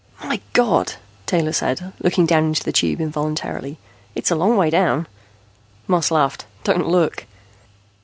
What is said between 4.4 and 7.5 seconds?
way down." Moss laughed. "Don't look."